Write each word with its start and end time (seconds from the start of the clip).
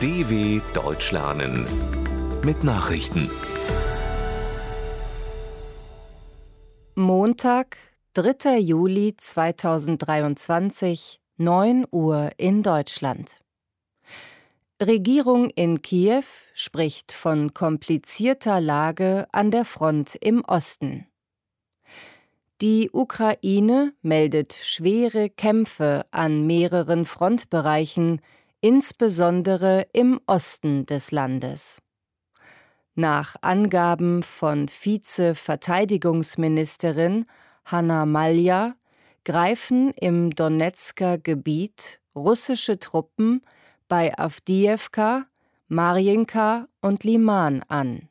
DW 0.00 0.60
Deutsch 0.74 1.10
lernen 1.10 1.66
mit 2.44 2.62
Nachrichten. 2.62 3.30
Montag, 6.94 7.78
3. 8.12 8.58
Juli 8.58 9.16
2023, 9.16 11.18
9 11.38 11.86
Uhr 11.90 12.28
in 12.36 12.62
Deutschland. 12.62 13.36
Regierung 14.82 15.48
in 15.48 15.80
Kiew 15.80 16.24
spricht 16.52 17.12
von 17.12 17.54
komplizierter 17.54 18.60
Lage 18.60 19.26
an 19.32 19.50
der 19.50 19.64
Front 19.64 20.14
im 20.20 20.44
Osten. 20.44 21.06
Die 22.60 22.90
Ukraine 22.92 23.94
meldet 24.02 24.52
schwere 24.52 25.30
Kämpfe 25.30 26.04
an 26.10 26.46
mehreren 26.46 27.06
Frontbereichen, 27.06 28.20
insbesondere 28.60 29.86
im 29.92 30.20
Osten 30.26 30.86
des 30.86 31.12
Landes. 31.12 31.82
Nach 32.94 33.36
Angaben 33.42 34.22
von 34.22 34.68
Vize-Verteidigungsministerin 34.68 37.26
Hanna 37.64 38.06
Malja 38.06 38.76
greifen 39.24 39.90
im 39.92 40.30
Donetsker 40.30 41.18
Gebiet 41.18 42.00
russische 42.14 42.78
Truppen 42.78 43.42
bei 43.88 44.16
Avdiivka, 44.18 45.26
Marjinka 45.68 46.68
und 46.80 47.04
Liman 47.04 47.62
an. 47.68 48.08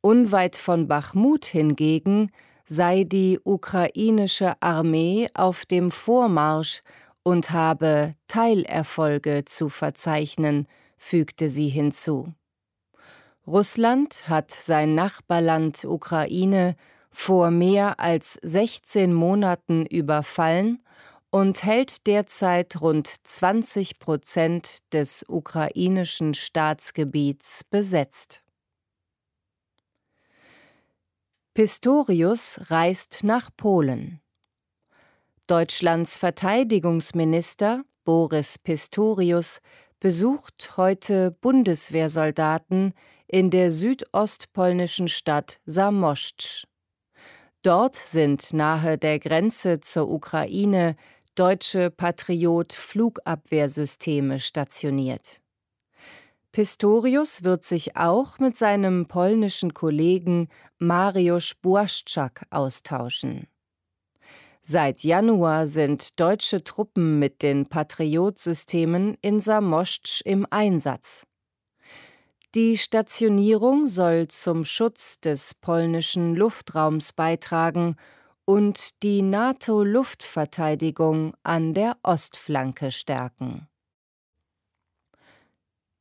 Unweit 0.00 0.56
von 0.56 0.88
Bachmut 0.88 1.44
hingegen 1.44 2.32
sei 2.64 3.04
die 3.04 3.38
ukrainische 3.44 4.54
Armee 4.62 5.28
auf 5.34 5.66
dem 5.66 5.90
Vormarsch 5.90 6.82
und 7.22 7.50
habe 7.50 8.14
Teilerfolge 8.28 9.44
zu 9.44 9.68
verzeichnen, 9.68 10.66
fügte 10.96 11.48
sie 11.48 11.68
hinzu. 11.68 12.32
Russland 13.46 14.28
hat 14.28 14.50
sein 14.50 14.94
Nachbarland 14.94 15.84
Ukraine 15.84 16.76
vor 17.10 17.50
mehr 17.50 17.98
als 17.98 18.38
16 18.42 19.12
Monaten 19.12 19.86
überfallen 19.86 20.82
und 21.30 21.64
hält 21.64 22.06
derzeit 22.06 22.80
rund 22.80 23.08
20 23.08 23.98
Prozent 23.98 24.78
des 24.92 25.24
ukrainischen 25.28 26.34
Staatsgebiets 26.34 27.64
besetzt. 27.64 28.42
Pistorius 31.54 32.60
reist 32.70 33.20
nach 33.22 33.50
Polen. 33.56 34.19
Deutschlands 35.50 36.16
Verteidigungsminister 36.16 37.82
Boris 38.04 38.56
Pistorius 38.56 39.60
besucht 39.98 40.76
heute 40.76 41.32
Bundeswehrsoldaten 41.40 42.94
in 43.26 43.50
der 43.50 43.72
südostpolnischen 43.72 45.08
Stadt 45.08 45.58
Samoszcz. 45.66 46.68
Dort 47.64 47.96
sind 47.96 48.52
nahe 48.52 48.96
der 48.96 49.18
Grenze 49.18 49.80
zur 49.80 50.08
Ukraine 50.08 50.94
deutsche 51.34 51.90
Patriot-Flugabwehrsysteme 51.90 54.38
stationiert. 54.38 55.40
Pistorius 56.52 57.42
wird 57.42 57.64
sich 57.64 57.96
auch 57.96 58.38
mit 58.38 58.56
seinem 58.56 59.08
polnischen 59.08 59.74
Kollegen 59.74 60.48
Mariusz 60.78 61.56
Błaszczak 61.60 62.46
austauschen. 62.50 63.48
Seit 64.62 65.02
Januar 65.02 65.66
sind 65.66 66.20
deutsche 66.20 66.62
Truppen 66.62 67.18
mit 67.18 67.42
den 67.42 67.66
Patriot-Systemen 67.66 69.16
in 69.22 69.40
Samoszcz 69.40 70.20
im 70.24 70.46
Einsatz. 70.50 71.26
Die 72.54 72.76
Stationierung 72.76 73.86
soll 73.86 74.28
zum 74.28 74.64
Schutz 74.64 75.20
des 75.20 75.54
polnischen 75.54 76.34
Luftraums 76.34 77.12
beitragen 77.12 77.94
und 78.44 79.00
die 79.04 79.22
NATO-Luftverteidigung 79.22 81.34
an 81.44 81.72
der 81.72 81.96
Ostflanke 82.02 82.90
stärken. 82.90 83.68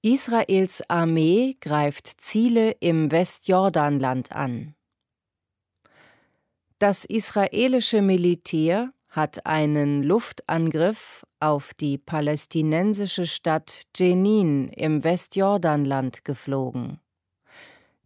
Israels 0.00 0.82
Armee 0.88 1.58
greift 1.60 2.22
Ziele 2.22 2.70
im 2.80 3.10
Westjordanland 3.10 4.32
an. 4.32 4.74
Das 6.78 7.04
israelische 7.04 8.02
Militär 8.02 8.92
hat 9.08 9.46
einen 9.46 10.04
Luftangriff 10.04 11.24
auf 11.40 11.74
die 11.74 11.98
palästinensische 11.98 13.26
Stadt 13.26 13.82
Jenin 13.96 14.68
im 14.68 15.02
Westjordanland 15.02 16.24
geflogen. 16.24 17.00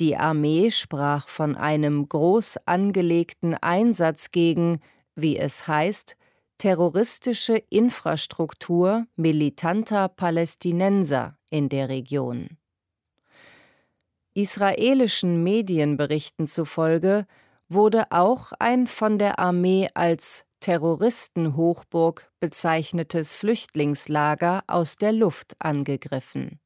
Die 0.00 0.16
Armee 0.16 0.70
sprach 0.70 1.28
von 1.28 1.56
einem 1.56 2.08
groß 2.08 2.56
angelegten 2.64 3.54
Einsatz 3.54 4.30
gegen, 4.30 4.80
wie 5.14 5.36
es 5.36 5.68
heißt, 5.68 6.16
terroristische 6.56 7.56
Infrastruktur 7.68 9.06
militanter 9.14 10.08
Palästinenser 10.08 11.36
in 11.50 11.68
der 11.68 11.90
Region. 11.90 12.56
Israelischen 14.32 15.42
Medienberichten 15.44 16.46
zufolge 16.46 17.26
wurde 17.68 18.06
auch 18.10 18.52
ein 18.58 18.86
von 18.86 19.18
der 19.18 19.38
Armee 19.38 19.88
als 19.94 20.44
Terroristenhochburg 20.60 22.30
bezeichnetes 22.40 23.32
Flüchtlingslager 23.32 24.64
aus 24.66 24.96
der 24.96 25.12
Luft 25.12 25.54
angegriffen. 25.58 26.60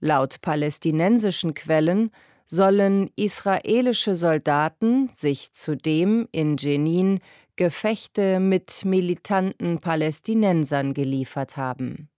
Laut 0.00 0.40
palästinensischen 0.40 1.54
Quellen 1.54 2.10
sollen 2.46 3.10
israelische 3.16 4.14
Soldaten 4.14 5.08
sich 5.12 5.52
zudem 5.52 6.28
in 6.32 6.56
Jenin 6.56 7.20
Gefechte 7.56 8.40
mit 8.40 8.84
militanten 8.84 9.80
Palästinensern 9.80 10.94
geliefert 10.94 11.56
haben. 11.56 12.08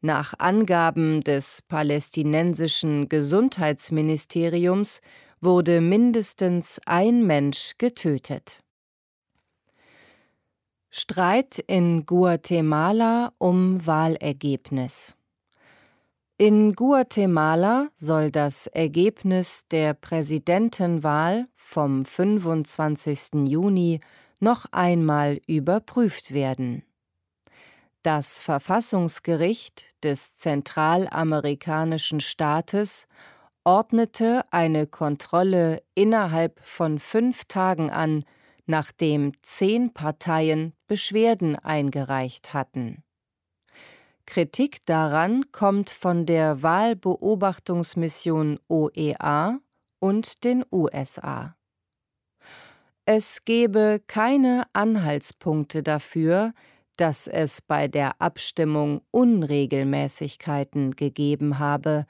Nach 0.00 0.34
Angaben 0.38 1.22
des 1.22 1.62
palästinensischen 1.62 3.08
Gesundheitsministeriums 3.08 5.00
wurde 5.40 5.80
mindestens 5.80 6.80
ein 6.86 7.26
Mensch 7.26 7.74
getötet. 7.78 8.60
Streit 10.90 11.58
in 11.66 12.06
Guatemala 12.06 13.32
um 13.38 13.86
Wahlergebnis 13.86 15.16
in 16.38 16.74
Guatemala 16.74 17.88
soll 17.94 18.30
das 18.30 18.66
Ergebnis 18.66 19.66
der 19.70 19.94
Präsidentenwahl 19.94 21.48
vom 21.54 22.04
25. 22.04 23.48
Juni 23.48 24.00
noch 24.38 24.66
einmal 24.70 25.40
überprüft 25.46 26.34
werden. 26.34 26.82
Das 28.02 28.38
Verfassungsgericht 28.38 29.86
des 30.02 30.36
zentralamerikanischen 30.36 32.20
Staates 32.20 33.06
ordnete 33.66 34.44
eine 34.52 34.86
Kontrolle 34.86 35.82
innerhalb 35.96 36.60
von 36.62 37.00
fünf 37.00 37.46
Tagen 37.46 37.90
an, 37.90 38.24
nachdem 38.66 39.32
zehn 39.42 39.92
Parteien 39.92 40.72
Beschwerden 40.86 41.56
eingereicht 41.56 42.54
hatten. 42.54 43.02
Kritik 44.24 44.86
daran 44.86 45.50
kommt 45.50 45.90
von 45.90 46.26
der 46.26 46.62
Wahlbeobachtungsmission 46.62 48.60
OEA 48.68 49.58
und 49.98 50.44
den 50.44 50.64
USA. 50.70 51.56
Es 53.04 53.44
gebe 53.44 54.00
keine 54.06 54.62
Anhaltspunkte 54.74 55.82
dafür, 55.82 56.54
dass 56.96 57.26
es 57.26 57.62
bei 57.62 57.88
der 57.88 58.20
Abstimmung 58.20 59.00
Unregelmäßigkeiten 59.10 60.94
gegeben 60.94 61.58
habe, 61.58 62.06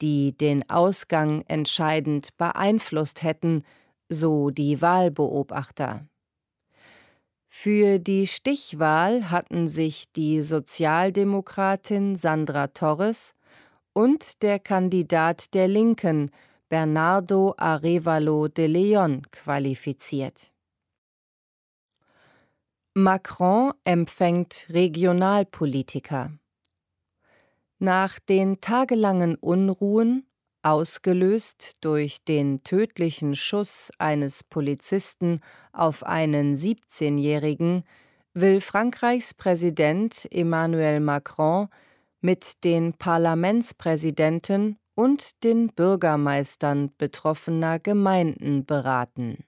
die 0.00 0.36
den 0.36 0.68
Ausgang 0.68 1.42
entscheidend 1.48 2.36
beeinflusst 2.36 3.22
hätten, 3.22 3.64
so 4.08 4.50
die 4.50 4.80
Wahlbeobachter. 4.80 6.06
Für 7.48 7.98
die 7.98 8.26
Stichwahl 8.26 9.30
hatten 9.30 9.68
sich 9.68 10.12
die 10.12 10.42
Sozialdemokratin 10.42 12.16
Sandra 12.16 12.66
Torres 12.68 13.34
und 13.92 14.42
der 14.42 14.58
Kandidat 14.58 15.54
der 15.54 15.68
Linken 15.68 16.30
Bernardo 16.68 17.54
Arevalo 17.56 18.48
de 18.48 18.66
Leon 18.66 19.22
qualifiziert. 19.30 20.52
Macron 22.92 23.72
empfängt 23.84 24.66
Regionalpolitiker. 24.68 26.32
Nach 27.78 28.18
den 28.18 28.60
tagelangen 28.60 29.34
Unruhen 29.36 30.26
ausgelöst 30.62 31.76
durch 31.82 32.24
den 32.24 32.62
tödlichen 32.64 33.36
Schuss 33.36 33.92
eines 33.98 34.42
Polizisten 34.42 35.40
auf 35.72 36.02
einen 36.02 36.56
17-Jährigen, 36.56 37.84
will 38.34 38.60
Frankreichs 38.60 39.34
Präsident 39.34 40.26
Emmanuel 40.30 41.00
Macron 41.00 41.68
mit 42.20 42.64
den 42.64 42.94
Parlamentspräsidenten 42.94 44.78
und 44.94 45.44
den 45.44 45.68
Bürgermeistern 45.68 46.90
betroffener 46.96 47.78
Gemeinden 47.78 48.64
beraten. 48.64 49.44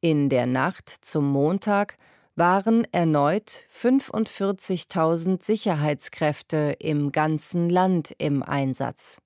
In 0.00 0.28
der 0.28 0.46
Nacht 0.46 0.88
zum 1.02 1.30
Montag 1.30 1.96
waren 2.40 2.86
erneut 2.90 3.66
45.000 3.78 5.44
Sicherheitskräfte 5.44 6.74
im 6.78 7.12
ganzen 7.12 7.68
Land 7.68 8.14
im 8.16 8.42
Einsatz. 8.42 9.18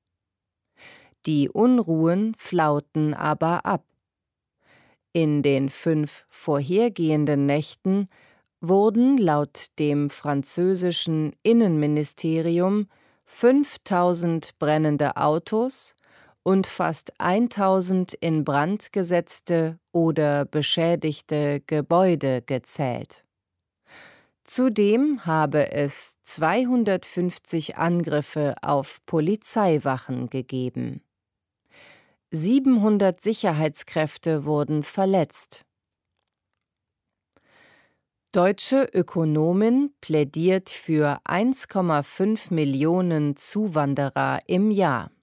Die 1.24 1.48
Unruhen 1.48 2.34
flauten 2.36 3.14
aber 3.14 3.64
ab. 3.64 3.84
In 5.12 5.44
den 5.44 5.70
fünf 5.70 6.26
vorhergehenden 6.28 7.46
Nächten 7.46 8.08
wurden 8.60 9.16
laut 9.16 9.66
dem 9.78 10.10
französischen 10.10 11.36
Innenministerium 11.44 12.88
5000 13.26 14.58
brennende 14.58 15.16
Autos 15.16 15.94
und 16.44 16.68
fast 16.68 17.18
1000 17.18 18.14
in 18.14 18.44
Brand 18.44 18.92
gesetzte 18.92 19.80
oder 19.90 20.44
beschädigte 20.44 21.60
Gebäude 21.66 22.42
gezählt. 22.42 23.24
Zudem 24.44 25.24
habe 25.24 25.72
es 25.72 26.18
250 26.24 27.76
Angriffe 27.76 28.54
auf 28.60 29.00
Polizeiwachen 29.06 30.28
gegeben. 30.28 31.00
700 32.30 33.22
Sicherheitskräfte 33.22 34.44
wurden 34.44 34.82
verletzt. 34.82 35.64
Deutsche 38.32 38.88
Ökonomin 38.92 39.94
plädiert 40.00 40.68
für 40.68 41.20
1,5 41.24 42.52
Millionen 42.52 43.36
Zuwanderer 43.36 44.40
im 44.46 44.72
Jahr. 44.72 45.13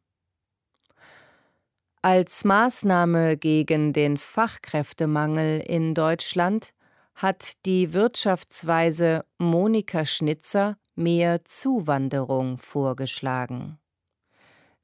Als 2.03 2.45
Maßnahme 2.45 3.37
gegen 3.37 3.93
den 3.93 4.17
Fachkräftemangel 4.17 5.59
in 5.59 5.93
Deutschland 5.93 6.73
hat 7.13 7.51
die 7.67 7.93
Wirtschaftsweise 7.93 9.23
Monika 9.37 10.03
Schnitzer 10.07 10.77
mehr 10.95 11.45
Zuwanderung 11.45 12.57
vorgeschlagen. 12.57 13.77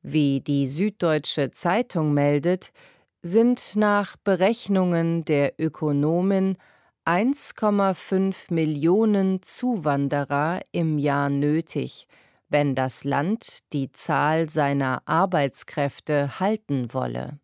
Wie 0.04 0.42
die 0.42 0.68
Süddeutsche 0.68 1.50
Zeitung 1.50 2.14
meldet, 2.14 2.72
sind 3.24 3.76
nach 3.76 4.16
Berechnungen 4.18 5.26
der 5.26 5.60
Ökonomin 5.60 6.56
1,5 7.04 8.54
Millionen 8.54 9.42
Zuwanderer 9.42 10.62
im 10.72 11.00
Jahr 11.00 11.32
nötig, 11.32 12.08
wenn 12.50 12.76
das 12.76 13.04
Land 13.04 13.60
die 13.74 13.92
Zahl 13.92 14.50
seiner 14.50 15.02
Arbeitskräfte 15.06 16.40
halten 16.40 16.94
wolle. 16.94 17.40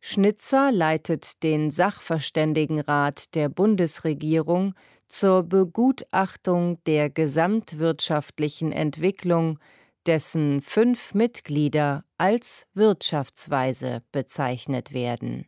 Schnitzer 0.00 0.72
leitet 0.72 1.42
den 1.42 1.70
Sachverständigenrat 1.70 3.34
der 3.34 3.50
Bundesregierung 3.50 4.74
zur 5.08 5.42
Begutachtung 5.42 6.82
der 6.84 7.10
gesamtwirtschaftlichen 7.10 8.72
Entwicklung 8.72 9.58
dessen 10.06 10.62
fünf 10.62 11.12
Mitglieder 11.12 12.04
als 12.16 12.66
Wirtschaftsweise 12.72 14.02
bezeichnet 14.12 14.94
werden. 14.94 15.44